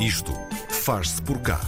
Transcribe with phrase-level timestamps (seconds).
[0.00, 0.32] Isto
[0.70, 1.60] faz-se por cá.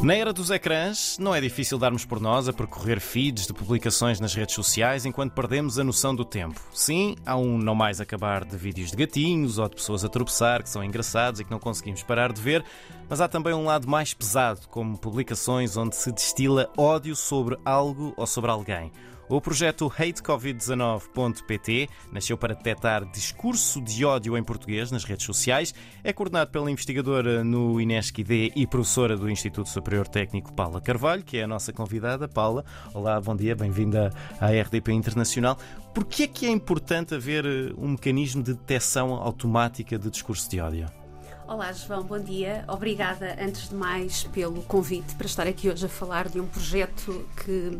[0.00, 4.20] Na era dos ecrãs, não é difícil darmos por nós a percorrer feeds de publicações
[4.20, 6.60] nas redes sociais enquanto perdemos a noção do tempo.
[6.72, 10.62] Sim, há um não mais acabar de vídeos de gatinhos ou de pessoas a tropeçar
[10.62, 12.64] que são engraçados e que não conseguimos parar de ver,
[13.08, 18.14] mas há também um lado mais pesado, como publicações onde se destila ódio sobre algo
[18.16, 18.92] ou sobre alguém.
[19.28, 25.74] O projeto hatecovid19.pt nasceu para detectar discurso de ódio em português nas redes sociais.
[26.04, 31.38] É coordenado pela investigadora no INESC-ID e professora do Instituto Superior Técnico Paula Carvalho, que
[31.38, 32.28] é a nossa convidada.
[32.28, 35.58] Paula, olá, bom dia, bem-vinda à RDP Internacional.
[35.92, 40.48] Por que é que é importante haver eh, um mecanismo de detecção automática de discurso
[40.48, 41.05] de ódio?
[41.48, 42.64] Olá, João, bom dia.
[42.66, 47.24] Obrigada, antes de mais, pelo convite para estar aqui hoje a falar de um projeto
[47.36, 47.78] que,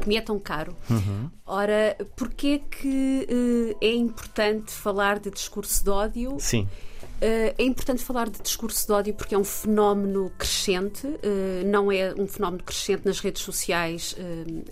[0.00, 0.74] que me é tão caro.
[0.88, 1.28] Uhum.
[1.44, 6.36] Ora, porquê que uh, é importante falar de discurso de ódio?
[6.40, 6.66] Sim.
[7.02, 11.92] Uh, é importante falar de discurso de ódio porque é um fenómeno crescente, uh, não
[11.92, 14.16] é um fenómeno crescente nas redes sociais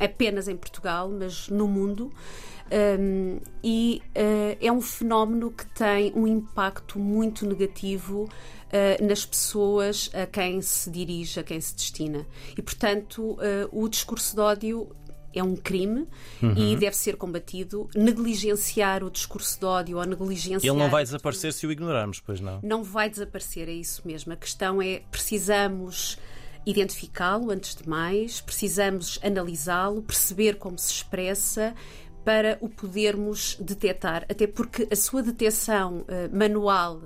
[0.00, 2.10] apenas em Portugal, mas no mundo.
[2.70, 10.08] Um, e uh, é um fenómeno que tem um impacto muito negativo uh, nas pessoas
[10.14, 12.26] a quem se dirige, a quem se destina.
[12.56, 13.38] E, portanto, uh,
[13.72, 14.96] o discurso de ódio
[15.34, 16.06] é um crime
[16.42, 16.54] uhum.
[16.56, 17.88] e deve ser combatido.
[17.94, 20.62] Negligenciar o discurso de ódio ou negligenciar.
[20.62, 22.60] Ele não vai desaparecer se o ignorarmos, pois não?
[22.62, 24.32] Não vai desaparecer, é isso mesmo.
[24.32, 26.18] A questão é: precisamos
[26.66, 31.74] identificá-lo antes de mais, precisamos analisá-lo, perceber como se expressa,
[32.24, 37.02] para o podermos detectar, até porque a sua detecção uh, manual,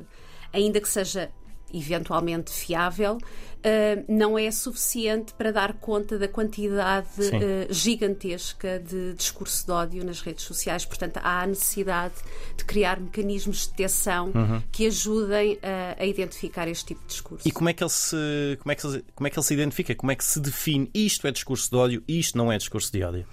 [0.52, 1.30] ainda que seja
[1.72, 9.66] eventualmente fiável, uh, não é suficiente para dar conta da quantidade uh, gigantesca de discurso
[9.66, 10.84] de ódio nas redes sociais.
[10.84, 12.14] Portanto, há a necessidade
[12.56, 14.62] de criar mecanismos de detecção uhum.
[14.70, 15.58] que ajudem
[15.98, 17.48] a identificar este tipo de discurso.
[17.48, 18.82] E como é que ele se como é que
[19.14, 19.94] como é que ele se identifica?
[19.94, 23.02] Como é que se define isto é discurso de ódio, isto não é discurso de
[23.02, 23.26] ódio?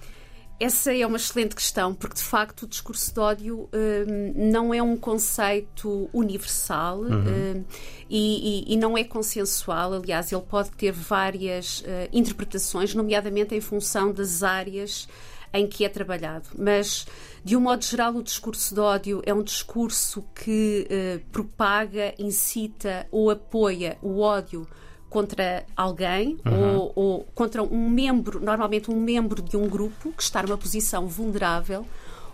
[0.62, 4.80] Essa é uma excelente questão, porque de facto o discurso de ódio um, não é
[4.80, 7.10] um conceito universal uhum.
[7.10, 7.66] um,
[8.08, 9.94] e, e, e, não é consensual.
[9.94, 15.08] Aliás, ele pode ter várias uh, interpretações, nomeadamente em função das áreas
[15.52, 16.50] em que é trabalhado.
[16.56, 17.08] Mas,
[17.44, 23.08] de um modo geral, o discurso de ódio é um discurso que uh, propaga, incita
[23.10, 24.68] ou apoia o ódio
[25.12, 26.78] contra alguém uhum.
[26.78, 31.06] ou, ou, contra um membro, normalmente um membro de um grupo que está numa posição
[31.06, 31.86] vulnerável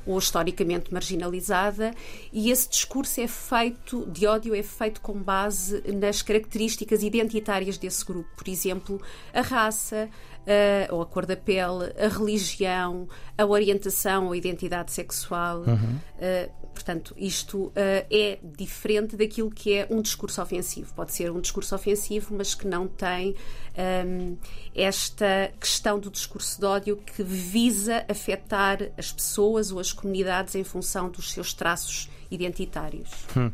[0.05, 1.91] ou historicamente marginalizada,
[2.31, 8.05] e esse discurso é feito, de ódio, é feito com base nas características identitárias desse
[8.05, 8.29] grupo.
[8.37, 9.01] Por exemplo,
[9.33, 10.07] a raça,
[10.47, 15.63] uh, ou a cor da pele, a religião, a orientação ou a identidade sexual.
[15.67, 15.99] Uhum.
[16.15, 20.93] Uh, portanto, isto uh, é diferente daquilo que é um discurso ofensivo.
[20.93, 23.35] Pode ser um discurso ofensivo, mas que não tem
[24.05, 24.37] um,
[24.75, 30.63] esta questão do discurso de ódio que visa afetar as pessoas ou as comunidades em
[30.63, 33.09] função dos seus traços identitários.
[33.35, 33.51] Hum.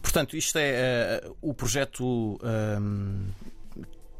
[0.00, 2.38] Portanto, isto é uh, o projeto.
[2.44, 3.26] Um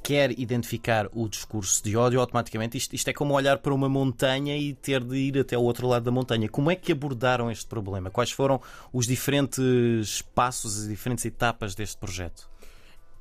[0.06, 4.56] quer identificar o discurso de ódio, automaticamente isto, isto, é como olhar para uma montanha
[4.56, 6.48] e ter de ir até o outro lado da montanha.
[6.48, 8.08] Como é que abordaram este problema?
[8.08, 8.60] Quais foram
[8.92, 12.48] os diferentes passos, as diferentes etapas deste projeto?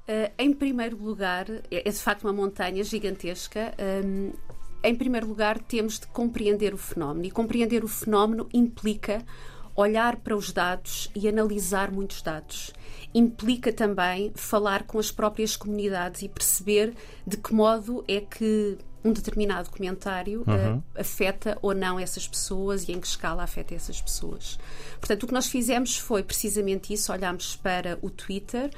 [0.08, 3.74] Uh, em primeiro lugar, é, é de facto uma montanha gigantesca.
[4.06, 4.34] Um,
[4.84, 7.26] em primeiro lugar, temos de compreender o fenómeno.
[7.26, 9.26] E compreender o fenómeno implica
[9.76, 12.72] olhar para os dados e analisar muitos dados.
[13.18, 16.94] Implica também falar com as próprias comunidades e perceber
[17.26, 20.78] de que modo é que um determinado comentário uhum.
[20.78, 24.60] uh, afeta ou não essas pessoas e em que escala afeta essas pessoas.
[25.00, 28.70] Portanto, o que nós fizemos foi precisamente isso: olhámos para o Twitter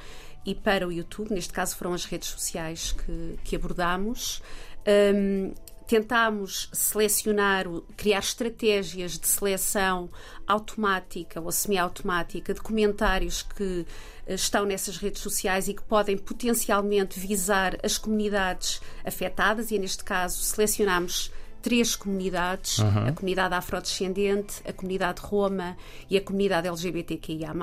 [0.46, 4.40] e para o YouTube, neste caso foram as redes sociais que, que abordámos.
[4.86, 5.52] Um,
[5.88, 7.64] tentámos selecionar,
[7.96, 10.10] criar estratégias de seleção
[10.46, 13.86] automática ou semiautomática de comentários que
[14.26, 20.04] eh, estão nessas redes sociais e que podem potencialmente visar as comunidades afetadas, e neste
[20.04, 23.08] caso selecionámos três comunidades: uhum.
[23.08, 25.74] a comunidade afrodescendente, a comunidade Roma
[26.10, 27.54] e a comunidade LGBTQIA.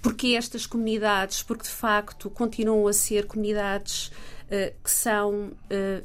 [0.00, 1.42] Porque estas comunidades?
[1.42, 4.10] Porque de facto continuam a ser comunidades
[4.82, 5.52] que são uh,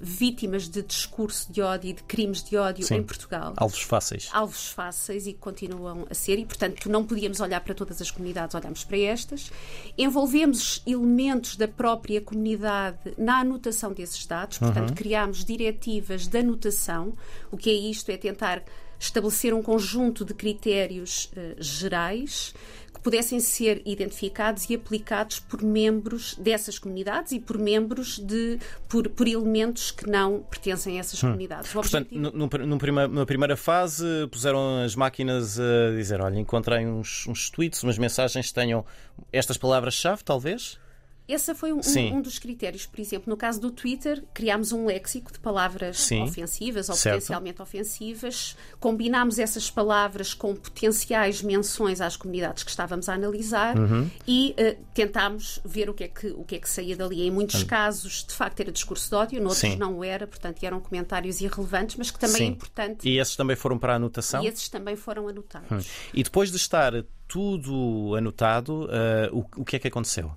[0.01, 2.95] vítimas de discurso de ódio e de crimes de ódio Sim.
[2.95, 3.53] em Portugal.
[3.55, 4.29] Alvos fáceis.
[4.33, 8.53] Alvos fáceis e continuam a ser, e portanto não podíamos olhar para todas as comunidades,
[8.53, 9.51] olhamos para estas.
[9.97, 14.95] Envolvemos elementos da própria comunidade na anotação desses dados, portanto uhum.
[14.95, 17.13] criámos diretivas de anotação.
[17.51, 18.09] O que é isto?
[18.09, 18.63] É tentar
[18.99, 22.53] estabelecer um conjunto de critérios uh, gerais
[22.93, 29.09] que pudessem ser identificados e aplicados por membros dessas comunidades e por membros de por,
[29.09, 31.27] por elementos que não pertencem a essas hum.
[31.27, 31.69] comunidades.
[31.71, 32.77] O Portanto, objetivo...
[32.77, 37.97] prima, na primeira fase puseram as máquinas a dizer, olha, encontrei uns, uns tweets, umas
[37.97, 38.85] mensagens que tenham
[39.31, 40.79] estas palavras-chave, talvez?
[41.27, 42.85] Esse foi um, um, um, dos critérios.
[42.85, 47.15] Por exemplo, no caso do Twitter, criámos um léxico de palavras Sim, ofensivas ou certo.
[47.15, 54.09] potencialmente ofensivas, combinámos essas palavras com potenciais menções às comunidades que estávamos a analisar uhum.
[54.27, 57.21] e uh, tentámos ver o que, é que, o que é que saía dali.
[57.21, 57.67] Em muitos uhum.
[57.67, 59.77] casos, de facto, era discurso de ódio, noutros Sim.
[59.77, 62.43] não era, portanto, eram comentários irrelevantes, mas que também Sim.
[62.43, 63.09] é importante.
[63.09, 64.43] E esses também foram para a anotação?
[64.43, 65.71] E esses também foram anotados.
[65.71, 65.79] Uhum.
[66.13, 66.91] E depois de estar
[67.27, 70.35] tudo anotado, uh, o, o que é que aconteceu?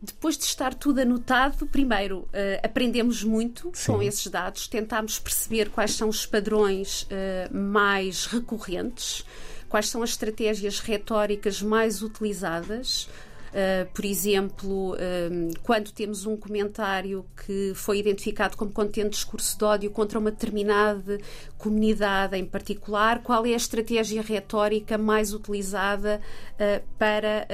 [0.00, 2.28] Depois de estar tudo anotado, primeiro uh,
[2.62, 3.92] aprendemos muito Sim.
[3.92, 9.24] com esses dados, tentámos perceber quais são os padrões uh, mais recorrentes,
[9.68, 13.08] quais são as estratégias retóricas mais utilizadas.
[13.48, 14.94] Uh, por exemplo,
[15.62, 21.18] quando temos um comentário que foi identificado como contendo discurso de ódio contra uma determinada
[21.56, 26.20] comunidade em particular, qual é a estratégia retórica mais utilizada
[26.98, 27.48] para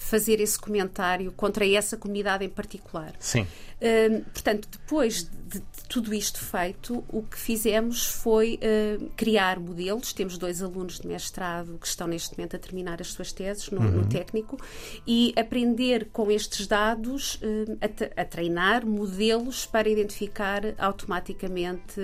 [0.00, 3.12] fazer esse comentário contra essa comunidade em particular.
[3.20, 3.42] Sim.
[3.42, 10.14] Uh, portanto, depois de, de, tudo isto feito, o que fizemos foi uh, criar modelos.
[10.14, 13.80] Temos dois alunos de mestrado que estão neste momento a terminar as suas teses no,
[13.80, 13.90] uhum.
[13.90, 14.58] no técnico
[15.06, 22.00] e aprender com estes dados uh, a, a, treinar modelos para identificar automaticamente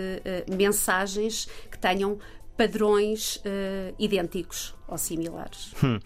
[0.50, 2.18] mensagens que tenham
[2.56, 3.42] padrões
[3.98, 5.72] idênticos ou similares.
[5.82, 5.98] Hum.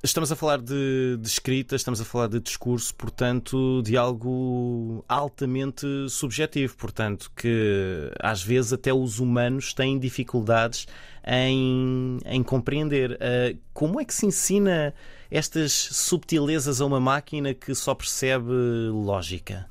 [0.00, 5.84] Estamos a falar de, de, escrita, estamos a falar de discurso, portanto, de algo altamente
[6.08, 10.86] subjetivo, portanto, que às vezes até os humanos têm dificuldades
[11.26, 13.14] em, em compreender.
[13.14, 14.94] Uh, como é que se ensina
[15.28, 18.52] estas subtilezas a uma máquina que só percebe
[18.92, 19.68] lógica?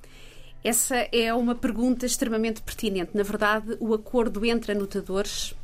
[0.61, 3.11] Essa é uma pergunta extremamente pertinente.
[3.15, 5.55] Na verdade, o acordo entre anotadores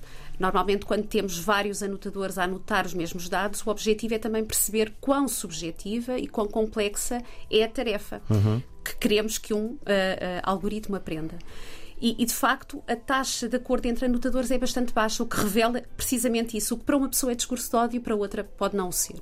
[0.44, 4.94] Normalmente, quando temos vários anotadores a anotar os mesmos dados, o objetivo é também perceber
[5.00, 8.62] quão subjetiva e quão complexa é a tarefa uhum.
[8.84, 9.80] que queremos que um uh, uh,
[10.44, 11.40] algoritmo aprenda.
[12.02, 15.38] E, e, de facto, a taxa de acordo entre anotadores é bastante baixa, o que
[15.38, 16.76] revela precisamente isso.
[16.76, 19.22] O que para uma pessoa é discurso de ódio, para outra pode não ser.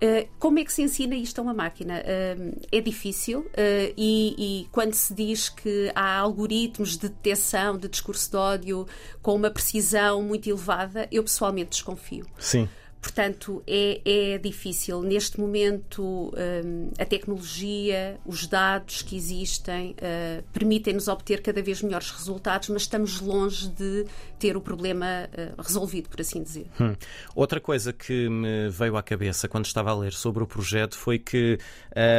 [0.00, 2.02] Eh, como é que se ensina isto a uma máquina?
[2.02, 7.88] Uh, é difícil uh, e, e, quando se diz que há algoritmos de detecção de
[7.88, 8.86] discurso de ódio
[9.22, 12.26] com uma precisão muito elevada, eu pessoalmente desconfio.
[12.38, 12.68] Sim.
[13.04, 14.00] Portanto, é,
[14.34, 15.02] é difícil.
[15.02, 22.10] Neste momento, um, a tecnologia, os dados que existem, uh, permitem-nos obter cada vez melhores
[22.10, 24.06] resultados, mas estamos longe de
[24.38, 26.66] ter o problema uh, resolvido, por assim dizer.
[26.80, 26.94] Hum.
[27.34, 31.18] Outra coisa que me veio à cabeça quando estava a ler sobre o projeto foi
[31.18, 31.58] que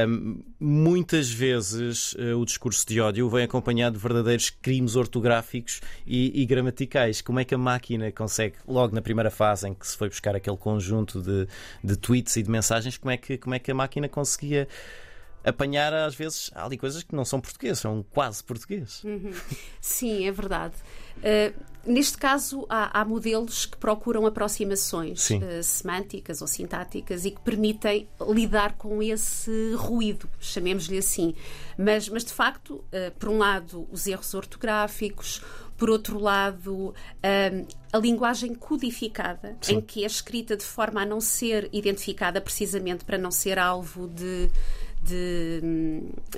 [0.07, 6.41] um, muitas vezes uh, o discurso de ódio vem acompanhado de verdadeiros crimes ortográficos e,
[6.41, 7.21] e gramaticais.
[7.21, 10.35] Como é que a máquina consegue, logo na primeira fase em que se foi buscar
[10.35, 11.47] aquele conjunto de,
[11.83, 14.67] de tweets e de mensagens, como é que, como é que a máquina conseguia
[15.45, 19.03] apanhar às vezes há ali coisas que não são português, são quase português.
[19.03, 19.31] Uhum.
[19.79, 20.73] Sim, é verdade.
[21.17, 21.53] Uh,
[21.85, 28.09] neste caso, há, há, modelos que procuram aproximações uh, semânticas ou sintáticas e que permitem
[28.27, 31.35] lidar com esse ruído, chamemos-lhe assim.
[31.77, 35.41] Mas, mas de facto, uh, por um lado, os erros ortográficos,
[35.77, 36.93] por outro lado,
[37.91, 39.75] a linguagem codificada, Sim.
[39.75, 44.07] em que é escrita de forma a não ser identificada precisamente para não ser alvo
[44.07, 44.49] de
[45.05, 45.61] de,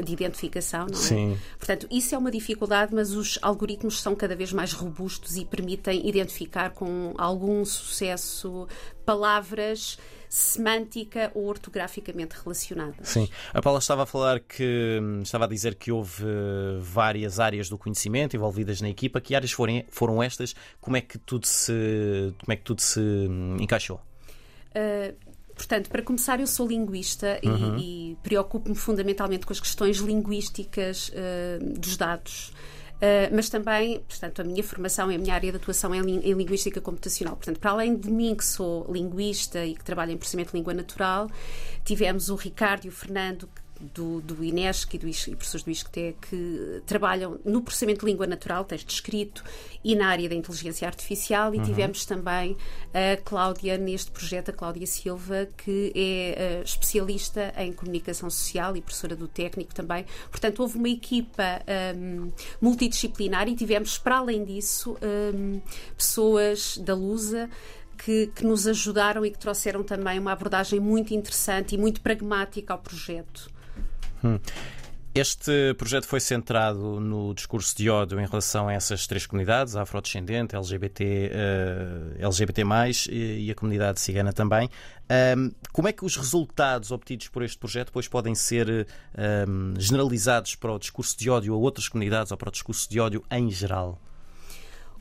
[0.03, 1.01] de identificação, não é?
[1.01, 1.37] Sim.
[1.57, 6.07] Portanto, isso é uma dificuldade, mas os algoritmos são cada vez mais robustos e permitem
[6.07, 8.67] identificar com algum sucesso
[9.05, 9.97] palavras
[10.29, 13.07] semântica ou ortograficamente relacionadas.
[13.07, 13.29] Sim.
[13.53, 17.77] A Paula estava a falar que estava a dizer que houve eh, várias áreas do
[17.77, 19.21] conhecimento envolvidas na equipa.
[19.21, 20.53] Que áreas foram, foram estas?
[20.81, 24.01] Como é que tudo se como é que tudo se hum, encaixou?
[24.75, 25.15] Uh,
[25.57, 27.77] Portanto, para começar, eu sou linguista uhum.
[27.77, 32.53] e, e preocupo-me fundamentalmente com as questões linguísticas uh, dos dados.
[32.97, 36.19] Uh, mas também, portanto, a minha formação e a minha área de atuação é em,
[36.19, 37.35] em, linguística computacional.
[37.35, 40.73] Portanto, para além de mim, que sou linguista e que trabalho em processamento de língua
[40.73, 41.29] natural,
[41.83, 43.47] tivemos o Ricardo e o Fernando,
[43.79, 48.27] do, do INESC e, do, e professores do ISCTE que trabalham no processamento de língua
[48.27, 49.43] natural, texto escrito,
[49.83, 51.53] e na área da inteligência artificial.
[51.53, 51.63] E uhum.
[51.63, 52.57] tivemos também
[52.93, 58.81] a Cláudia neste projeto, a Cláudia Silva, que é uh, especialista em comunicação social e
[58.81, 60.05] professora do técnico também.
[60.29, 61.61] Portanto, houve uma equipa
[61.95, 62.31] um,
[62.61, 64.97] multidisciplinar e tivemos, para além disso,
[65.33, 65.61] um,
[65.95, 67.49] pessoas da Lusa
[67.97, 72.73] que, que nos ajudaram e que trouxeram também uma abordagem muito interessante e muito pragmática
[72.73, 73.56] ao projeto.
[74.23, 74.39] Hum.
[75.19, 79.81] Este projeto foi centrado no discurso de ódio em relação a essas três comunidades, a
[79.81, 82.61] afrodescendente, LGBT, uh, LGBT+,
[83.09, 84.69] e, e a comunidade cigana também.
[85.35, 88.85] Um, como é que os resultados obtidos por este projeto depois podem ser
[89.47, 92.99] um, generalizados para o discurso de ódio a outras comunidades ou para o discurso de
[92.99, 93.99] ódio em geral?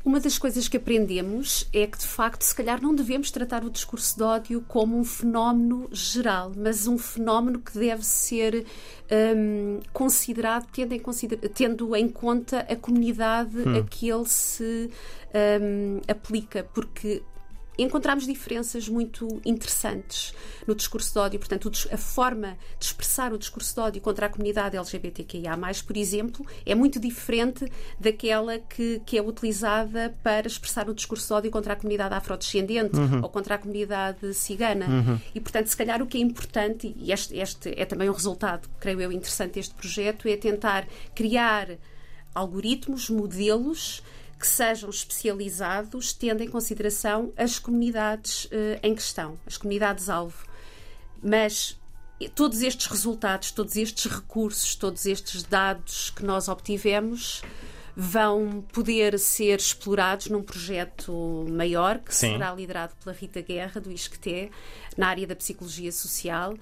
[0.07, 3.71] Uma das coisas que aprendemos é que, de facto, se calhar não devemos tratar o
[3.71, 8.65] discurso de ódio como um fenómeno geral, mas um fenómeno que deve ser
[9.37, 11.01] um, considerado tendo em,
[11.53, 13.81] tendo em conta a comunidade hum.
[13.81, 14.89] a que ele se
[15.61, 17.25] um, aplica, porque
[17.79, 20.35] encontramos diferenças muito interessantes
[20.67, 21.39] no discurso de ódio.
[21.39, 25.57] Portanto, a forma de expressar o discurso de ódio contra a comunidade LGBTQIA,
[25.87, 31.33] por exemplo, é muito diferente daquela que, que é utilizada para expressar o discurso de
[31.35, 33.23] ódio contra a comunidade afrodescendente uhum.
[33.23, 34.87] ou contra a comunidade cigana.
[34.87, 35.21] Uhum.
[35.35, 38.69] E, portanto, se calhar o que é importante, e este, este é também um resultado,
[38.81, 41.69] creio eu, interessante deste projeto, é tentar criar
[42.35, 44.03] algoritmos, modelos
[44.39, 50.47] que sejam especializados, tendo em consideração as comunidades uh, em questão, as comunidades-alvo.
[51.23, 51.79] Mas
[52.35, 57.43] todos estes resultados, todos estes recursos, todos estes dados que nós obtivemos
[57.99, 62.33] vão poder ser explorados num projeto maior que Sim.
[62.33, 64.51] será liderado pela Rita Guerra, do ISCTE,
[64.99, 66.55] na área da psicologia social.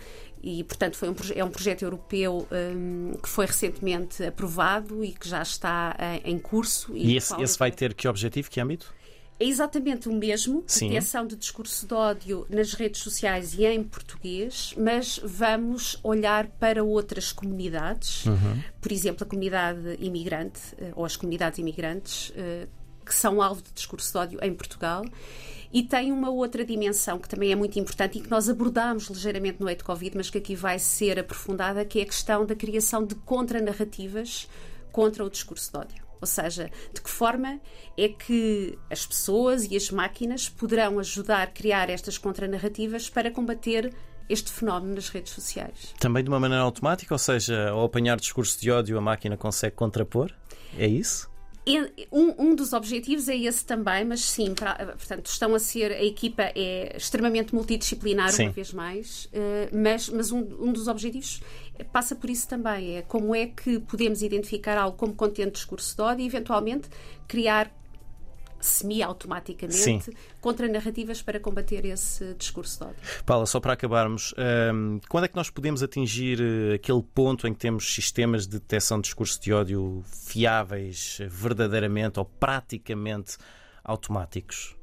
[0.47, 5.27] E, portanto, foi um, é um projeto europeu um, que foi recentemente aprovado e que
[5.27, 6.95] já está em, em curso.
[6.95, 8.93] E, e esse, esse vai ter que objetivo, que âmbito?
[9.41, 14.75] É exatamente o mesmo, detecção de discurso de ódio nas redes sociais e em português,
[14.77, 18.63] mas vamos olhar para outras comunidades, uhum.
[18.81, 22.69] por exemplo, a comunidade imigrante, eh, ou as comunidades imigrantes, eh,
[23.05, 25.05] que são alvo de discurso de ódio em Portugal.
[25.75, 29.61] E tem uma outra dimensão que também é muito importante e que nós abordamos ligeiramente
[29.61, 33.05] no Eito Covid, mas que aqui vai ser aprofundada, que é a questão da criação
[33.05, 34.49] de contranarrativas
[34.93, 36.05] contra o discurso de ódio.
[36.21, 37.61] Ou seja, de que forma
[37.99, 43.93] é que as pessoas e as máquinas poderão ajudar a criar estas contranarrativas para combater
[44.29, 45.93] este fenómeno nas redes sociais.
[45.99, 49.75] Também de uma maneira automática, ou seja, ao apanhar discurso de ódio, a máquina consegue
[49.75, 50.33] contrapor?
[50.79, 51.34] É isso?
[52.13, 56.05] Um, um, dos objetivos é esse também, mas sim, pra, portanto, estão a ser, a
[56.05, 58.45] equipa é extremamente multidisciplinar sim.
[58.45, 61.41] uma vez mais, uh, mas, mas um, um, dos objetivos
[61.91, 65.97] passa por isso também, é como é que podemos identificar algo como contente de discurso
[65.97, 66.89] de ódio e eventualmente
[67.27, 67.73] criar
[68.65, 73.03] semi-automaticamente contra narrativas para combater esse discurso de ódio.
[73.25, 74.35] Paula, só para acabarmos,
[74.73, 78.59] um, quando é que nós podemos atingir eh, aquele ponto em que temos sistemas de
[78.59, 83.37] detecção de discurso de ódio fiáveis, verdadeiramente ou praticamente
[83.85, 84.75] automáticos?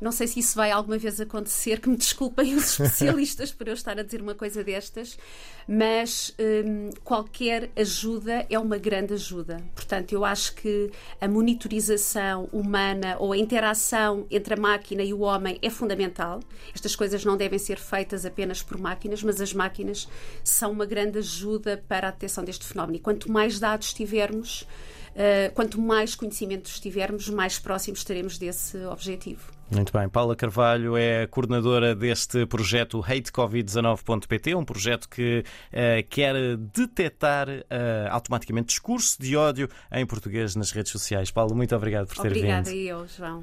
[0.00, 3.74] Não sei se isso vai alguma vez acontecer, que me desculpem os especialistas por eu
[3.74, 5.18] estar a dizer uma coisa destas,
[5.66, 9.62] mas hum, qualquer ajuda é uma grande ajuda.
[9.74, 15.20] Portanto, eu acho que a monitorização humana ou a interação entre a máquina e o
[15.20, 16.40] homem é fundamental.
[16.74, 20.08] Estas coisas não devem ser feitas apenas por máquinas, mas as máquinas
[20.42, 22.96] são uma grande ajuda para a detecção deste fenómeno.
[22.96, 24.66] E quanto mais dados tivermos,
[25.14, 29.52] uh, quanto mais conhecimentos tivermos, mais próximos estaremos desse objetivo.
[29.70, 30.08] Muito bem.
[30.08, 35.42] Paula Carvalho é coordenadora deste projeto hatecovid19.pt, um projeto que
[35.72, 37.62] uh, quer detectar uh,
[38.10, 41.30] automaticamente discurso de ódio em português nas redes sociais.
[41.30, 42.74] Paula, muito obrigado por ter Obrigada vindo.
[42.74, 43.42] Obrigada eu, João.